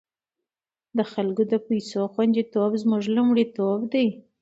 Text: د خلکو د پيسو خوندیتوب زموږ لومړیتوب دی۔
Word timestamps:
د 0.97 0.99
خلکو 1.11 1.41
د 1.51 1.53
پيسو 1.67 2.01
خوندیتوب 2.13 2.71
زموږ 2.83 3.03
لومړیتوب 3.15 3.79
دی۔ 3.91 4.07